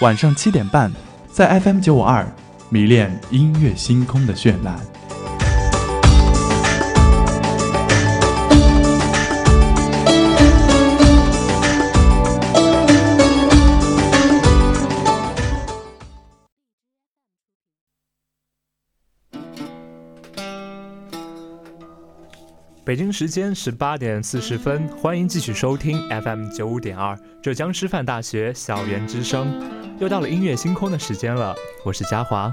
[0.00, 0.90] 晚上七点半，
[1.30, 2.26] 在 FM 九五二，
[2.70, 4.80] 迷恋音乐星空的绚烂。
[22.82, 29.46] 北京时间十八点四十分，欢迎继续收听 FM 九五点二浙江师范大学校园之声，
[30.00, 32.50] 又到了音乐星空的时间了，我是嘉华。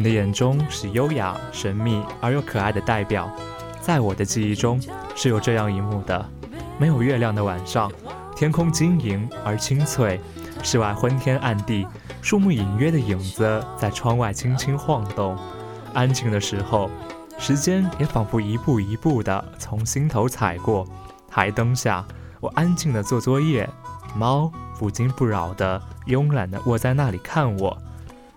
[0.00, 3.30] 们的眼中是优雅、神秘而又可爱的代表。
[3.82, 4.80] 在我的记忆中，
[5.14, 6.26] 是有这样一幕的：
[6.78, 7.92] 没有月亮的晚上，
[8.34, 10.18] 天空晶莹而清脆，
[10.62, 11.86] 室外昏天暗地，
[12.22, 15.36] 树木隐约的影子在窗外轻轻晃动。
[15.92, 16.90] 安静的时候，
[17.38, 20.86] 时间也仿佛一步一步地从心头踩过。
[21.28, 22.02] 台灯下，
[22.40, 23.68] 我安静地做作业，
[24.16, 27.76] 猫不惊不扰地慵懒地卧在那里看我。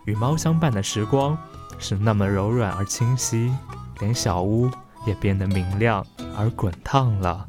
[0.05, 1.37] 与猫相伴的时光
[1.79, 3.51] 是那么柔软而清晰，
[3.99, 4.69] 连小屋
[5.05, 6.05] 也变得明亮
[6.37, 7.47] 而滚烫了。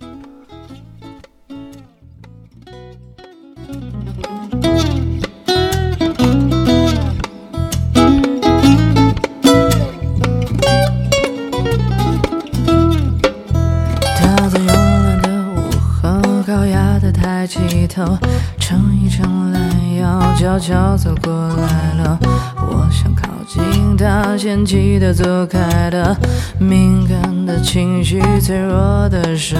[28.15, 29.59] 去脆弱的生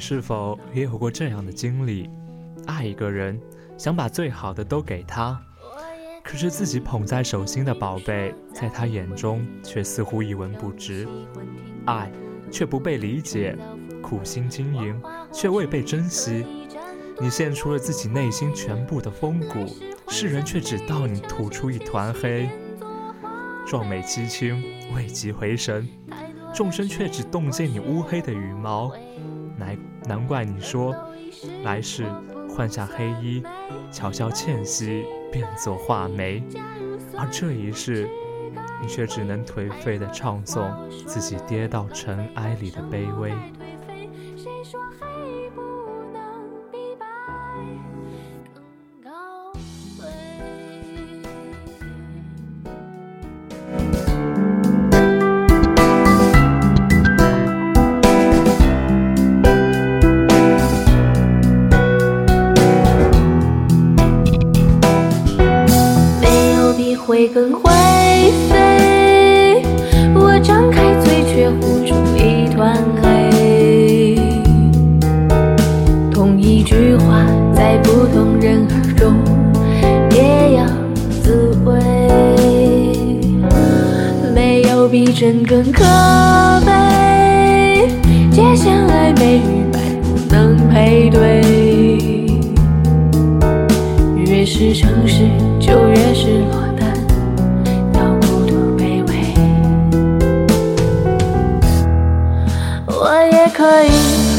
[0.00, 2.08] 是否也有过这样的经历？
[2.66, 3.38] 爱一个人，
[3.76, 5.40] 想把最好的都给他，
[6.24, 11.06] 可是自己捧在手心的宝贝，在他眼中却似乎一文不值。
[11.84, 12.10] 爱
[12.50, 13.56] 却不被理解，
[14.02, 15.00] 苦心经营
[15.32, 16.44] 却未被珍惜。
[17.20, 19.66] 你献出了自己内心全部的风骨，
[20.08, 22.48] 世人却只道你吐出一团黑。
[23.66, 24.62] 壮美凄清，
[24.94, 25.86] 未及回神，
[26.54, 28.92] 众生却只洞见你乌黑的羽毛。
[29.56, 30.94] 难难怪你说，
[31.64, 32.04] 来世
[32.48, 33.42] 换下黑衣，
[33.92, 36.42] 巧笑倩兮，变作画眉；
[37.16, 38.08] 而这一世，
[38.80, 40.70] 你却只能颓废地唱诵
[41.06, 43.32] 自己跌到尘埃里的卑微。
[67.28, 67.69] 更会
[103.52, 103.90] 可以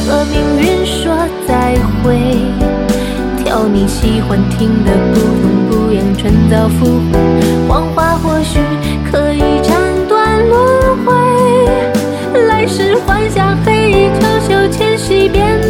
[0.08, 1.16] 和命运说
[1.48, 2.18] 再会，
[3.44, 7.20] 挑你喜欢听的不痛不痒，趁早复活。
[7.68, 8.60] 谎话或许
[9.12, 9.78] 可以斩
[10.08, 11.14] 断轮回，
[12.48, 15.61] 来世换下黑衣，长袖纤细变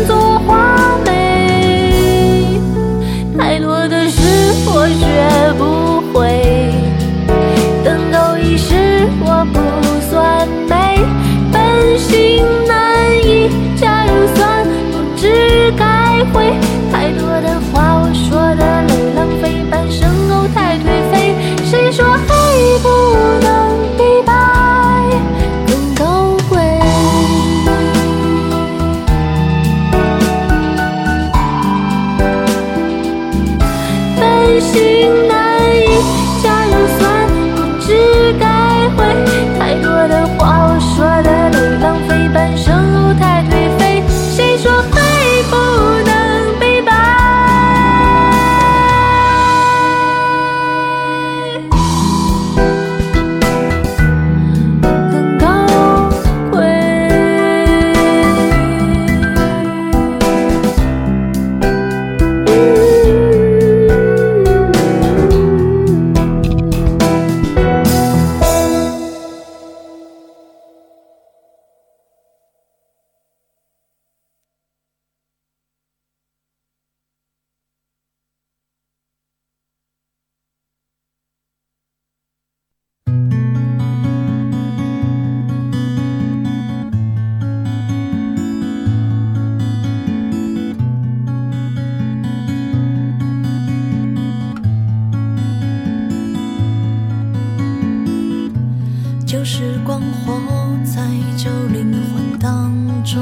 [99.53, 100.39] 时光活
[100.85, 101.01] 在
[101.35, 103.21] 旧灵魂当中，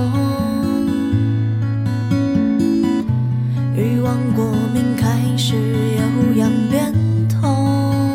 [3.76, 6.94] 欲望过敏开始有样变
[7.28, 8.06] 通，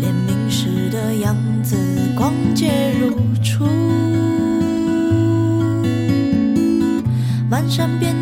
[0.00, 1.76] 连明时的样子
[2.16, 3.10] 光洁如
[3.42, 3.66] 初，
[7.50, 8.14] 漫山遍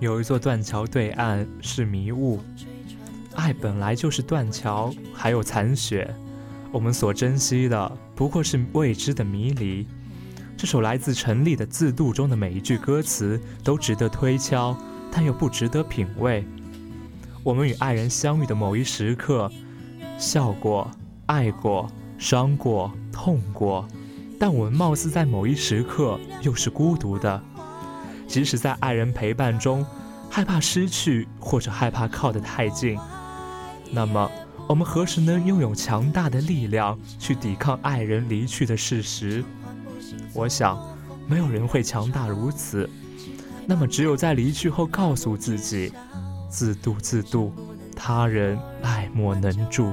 [0.00, 2.40] 有一座断桥对岸是迷雾，
[3.34, 6.10] 爱本来就是断桥，还有残雪。
[6.72, 9.86] 我们所珍惜的不过是未知的迷离。
[10.56, 14.74] 这首来自陈粒的《自渡》中的每一句歌词都值得推敲，
[15.12, 16.46] 但又不值得品味。
[17.42, 19.52] 我们与爱人相遇的某一时刻，
[20.16, 20.90] 笑过、
[21.26, 23.86] 爱过、伤过、痛过，
[24.38, 27.42] 但我们貌似在某一时刻又是孤独的。
[28.30, 29.84] 即使在爱人陪伴中，
[30.30, 32.96] 害怕失去或者害怕靠得太近，
[33.90, 34.30] 那么
[34.68, 39.42] 我们何时能拥有强大的力量去抵抗爱人离去的事实？
[40.32, 40.80] 我想，
[41.26, 42.88] 没有人会强大如此。
[43.66, 45.92] 那么，只有在离去后告诉自己：
[46.48, 47.52] 自渡，自渡，
[47.96, 49.92] 他人爱莫能助。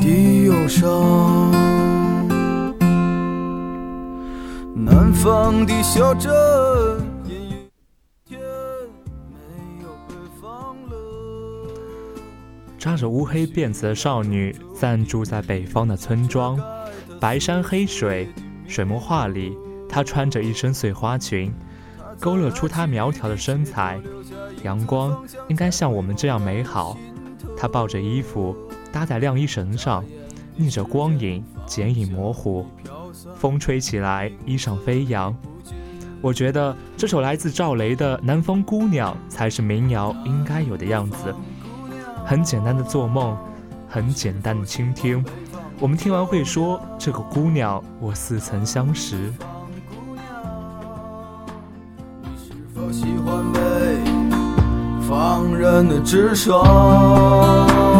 [0.00, 1.50] 的忧伤。
[4.74, 6.32] 南方的小镇，
[7.26, 7.70] 阴雨
[8.24, 8.40] 天
[9.28, 10.98] 没有北方冷。
[12.78, 16.58] 扎着乌黑辫子的少女暂住在北方的村庄，
[17.20, 18.28] 白山黑水，
[18.66, 19.54] 水墨画里，
[19.88, 21.52] 她穿着一身碎花裙，
[22.18, 24.00] 勾勒出她苗条的身材。
[24.62, 26.96] 阳光应该像我们这样美好。
[27.56, 28.56] 她抱着衣服
[28.92, 30.04] 搭在晾衣绳上，
[30.56, 32.66] 逆着光影，剪影模糊。
[33.36, 35.34] 风吹起来，衣裳飞扬。
[36.20, 41.34] 我觉得这首来自赵雷的《南方姑娘》才是民谣应该有的样子。
[42.24, 43.36] 很简单的做梦，
[43.88, 45.24] 很简单的倾听。
[45.78, 49.32] 我们听完会说：“这个姑娘，我似曾相识。”
[52.92, 53.60] 喜欢被
[55.08, 57.99] 放任的直爽？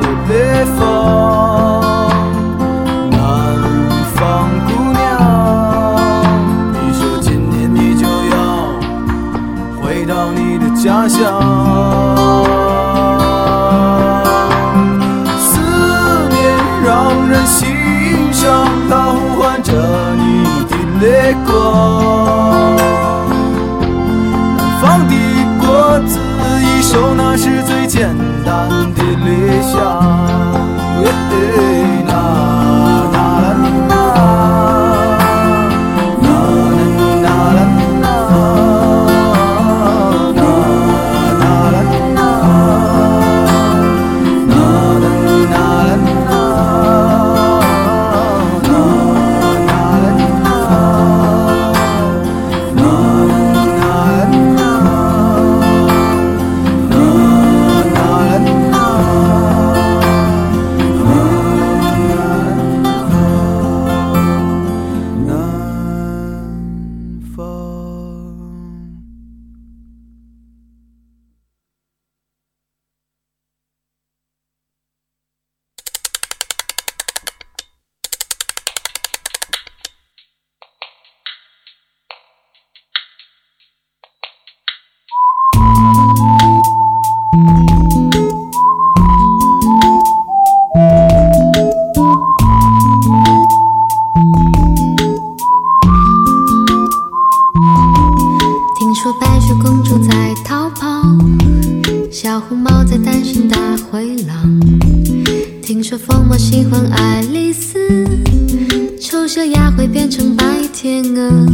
[110.11, 110.43] 成白
[110.73, 111.47] 天鹅。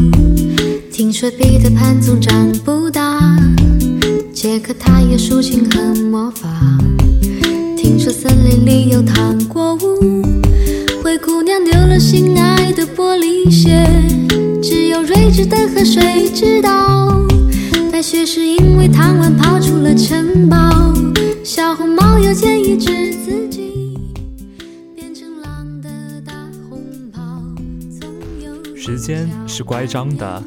[0.92, 3.22] 听说彼得潘总长不大，
[4.34, 6.50] 杰克他有竖琴和魔法。
[7.78, 10.24] 听说森林里有糖果屋，
[11.04, 13.88] 灰姑娘丢了心爱的玻璃鞋，
[14.60, 17.22] 只有睿智的河水知道。
[17.92, 20.58] 白雪是因为贪玩跑出了城堡，
[21.44, 23.07] 小红帽又建议治
[29.08, 30.44] 间是乖张的，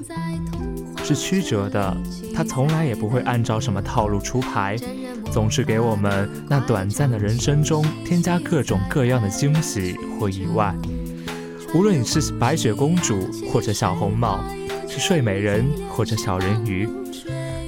[1.03, 1.96] 是曲折的，
[2.35, 4.77] 它从来也不会按照什么套路出牌。
[5.33, 10.75] 总是给我们那短暂的人生中添加各种各样的惊喜或意外。
[11.73, 13.18] 无论你是白雪公主
[13.51, 14.40] 或者小红帽，
[14.87, 16.87] 是睡美人或者小人鱼，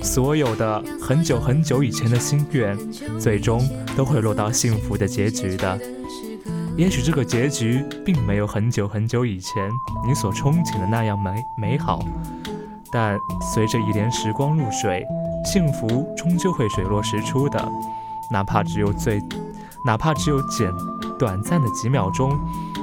[0.03, 2.77] 所有的很久很久以前的心愿，
[3.19, 5.79] 最终都会落到幸福的结局的。
[6.77, 9.71] 也许这个结局并没有很久很久以前
[10.07, 12.05] 你所憧憬的那样美美好，
[12.91, 13.19] 但
[13.55, 15.05] 随着一帘时光入水。
[15.45, 17.69] 幸福终究会水落石出的，
[18.31, 19.21] 哪怕只有最，
[19.85, 20.71] 哪怕只有简
[21.19, 22.39] 短暂的几秒钟，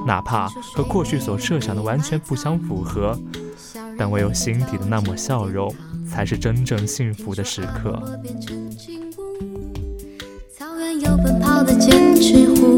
[0.06, 3.17] 哪怕和过去所设想的完全不相符合，
[3.97, 5.73] 但唯有心底的那抹笑容，
[6.06, 8.19] 才是真正幸福的时刻。
[10.58, 12.78] 草原有奔跑的剑齿虎，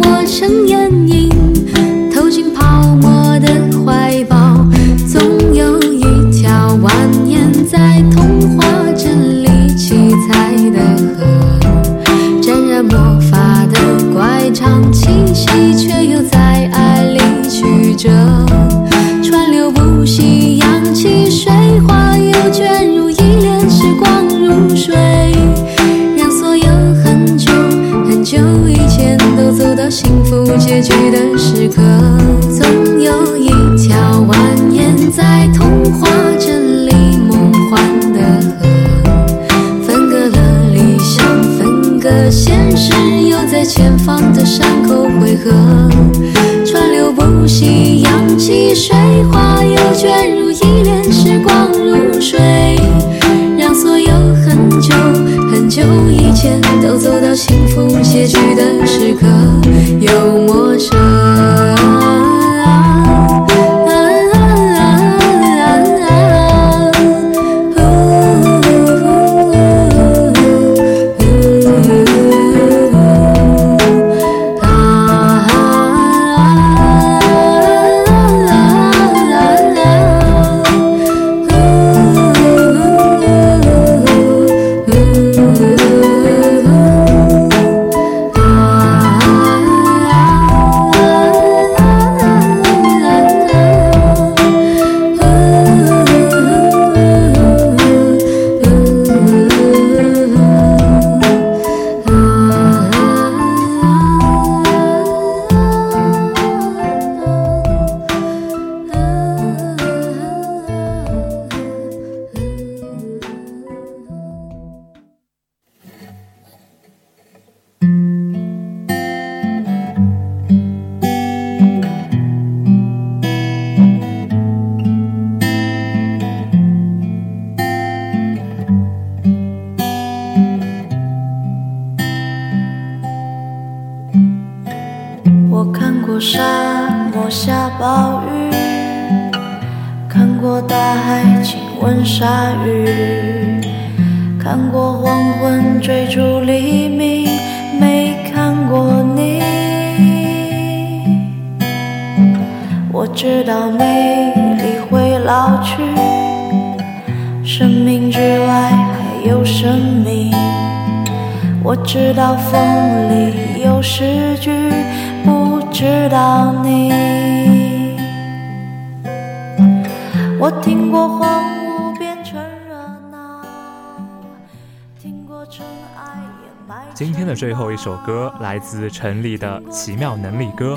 [176.93, 180.75] 今天的最后一首歌来自陈粒的《奇妙能力歌》。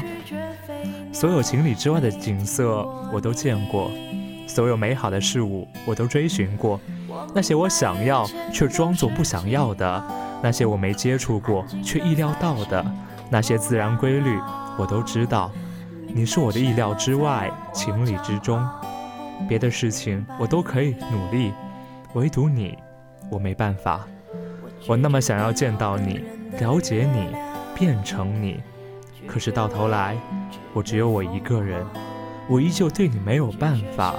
[1.15, 3.91] 所有情理之外的景色我都见过，
[4.47, 6.79] 所有美好的事物我都追寻过。
[7.33, 10.05] 那些我想要却装作不想要的，
[10.43, 12.85] 那些我没接触过却意料到的，
[13.31, 14.39] 那些自然规律
[14.77, 15.51] 我都知道。
[16.07, 18.65] 你是我的意料之外，情理之中。
[19.49, 21.53] 别的事情我都可以努力，
[22.13, 22.79] 唯独你。
[23.31, 24.07] 我没办法。
[24.87, 26.25] 我那么想要见到你，
[26.61, 27.35] 了解你，
[27.75, 28.61] 变成你，
[29.27, 30.17] 可是到头来，
[30.73, 31.85] 我只有我一个人，
[32.49, 34.15] 我依旧对你没有办法，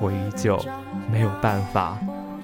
[0.00, 0.62] 我依旧
[1.10, 1.98] 没有办法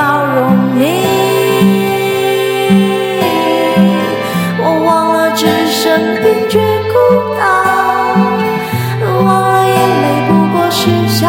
[0.00, 0.82] 包容你。
[4.62, 6.56] 我忘了置身冰绝
[6.90, 6.94] 孤
[7.38, 7.42] 岛，
[9.24, 11.28] 忘了眼泪不过是逍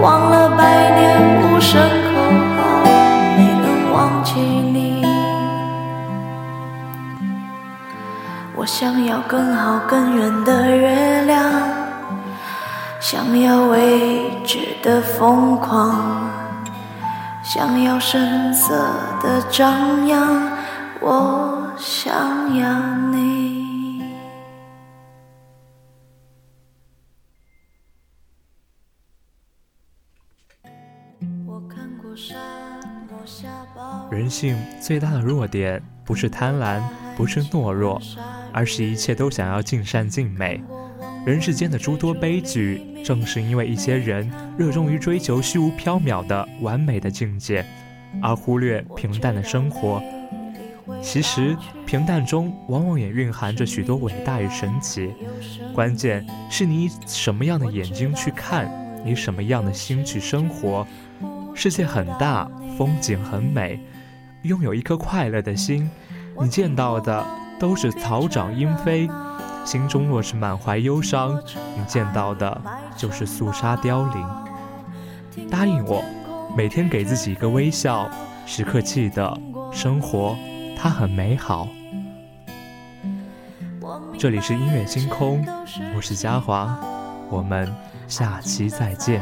[0.00, 0.60] 忘了百
[0.96, 0.98] 年
[1.36, 2.16] 无声口
[2.56, 2.58] 号，
[3.36, 5.04] 没能忘记你。
[8.54, 11.36] 我想要更好更圆的月亮。
[13.00, 16.27] 想要未知的疯狂。
[17.58, 18.72] 想要声色
[19.20, 20.56] 的张扬，
[21.00, 24.00] 我想要你。
[34.08, 36.80] 人性最大的弱点，不是贪婪，
[37.16, 38.00] 不是懦弱。
[38.52, 40.62] 而是一切都想要尽善尽美，
[41.28, 47.62] 人世间的诸多悲剧，正是因为一些人热衷于追求虚无缥缈的完美的境界，
[48.22, 50.02] 而忽略平淡的生活。
[51.02, 55.12] 其实，平淡中往往也蕴含着许多伟大与神奇。
[55.74, 58.66] 关键是你以什么样的眼睛去看，
[59.04, 60.86] 以什么样的心去生活。
[61.54, 63.78] 世界很大，风景很美，
[64.44, 65.90] 拥有一颗快乐的心，
[66.40, 67.22] 你见到的。
[67.60, 69.08] 都是草长莺飞，
[69.68, 71.38] 心中若是满怀忧伤，
[71.76, 72.58] 你见到的
[72.96, 75.46] 就是肃杀凋零。
[75.50, 76.02] 答应我，
[76.56, 78.08] 每天给自己一个微笑，
[78.46, 79.38] 时刻记得
[79.70, 80.34] 生活
[80.74, 81.68] 它很美好。
[84.18, 85.46] 这里是音乐星空，
[85.94, 86.74] 我是嘉华，
[87.28, 87.70] 我们
[88.06, 89.20] 下期再见。